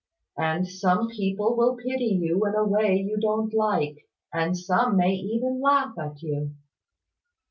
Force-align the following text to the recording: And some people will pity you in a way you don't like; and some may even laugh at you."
And 0.39 0.67
some 0.67 1.09
people 1.09 1.55
will 1.55 1.75
pity 1.77 2.07
you 2.19 2.43
in 2.47 2.55
a 2.55 2.65
way 2.65 2.95
you 2.95 3.19
don't 3.19 3.53
like; 3.53 4.07
and 4.33 4.57
some 4.57 4.97
may 4.97 5.13
even 5.13 5.61
laugh 5.61 5.95
at 5.99 6.23
you." 6.23 6.55